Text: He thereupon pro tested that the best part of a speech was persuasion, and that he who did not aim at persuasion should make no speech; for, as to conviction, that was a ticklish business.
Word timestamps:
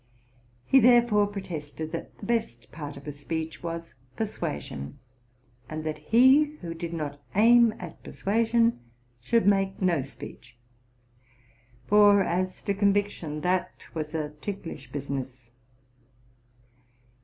He 0.65 0.79
thereupon 0.79 1.31
pro 1.31 1.41
tested 1.43 1.91
that 1.91 2.17
the 2.17 2.25
best 2.25 2.71
part 2.71 2.97
of 2.97 3.05
a 3.05 3.11
speech 3.11 3.61
was 3.61 3.93
persuasion, 4.15 4.97
and 5.69 5.83
that 5.83 5.99
he 5.99 6.55
who 6.61 6.73
did 6.73 6.91
not 6.91 7.21
aim 7.35 7.75
at 7.77 8.01
persuasion 8.01 8.79
should 9.19 9.45
make 9.45 9.79
no 9.79 10.01
speech; 10.01 10.57
for, 11.85 12.23
as 12.23 12.63
to 12.63 12.73
conviction, 12.73 13.41
that 13.41 13.85
was 13.93 14.15
a 14.15 14.29
ticklish 14.41 14.91
business. 14.91 15.51